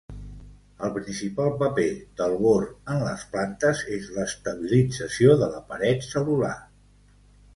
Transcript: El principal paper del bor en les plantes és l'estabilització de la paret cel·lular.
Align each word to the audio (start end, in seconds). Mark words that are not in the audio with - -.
El 0.85 0.93
principal 0.93 1.51
paper 1.57 1.83
del 2.21 2.33
bor 2.45 2.63
en 2.95 3.03
les 3.09 3.27
plantes 3.35 3.83
és 3.97 4.09
l'estabilització 4.15 5.35
de 5.43 5.51
la 5.55 5.61
paret 5.75 6.09
cel·lular. 6.09 6.57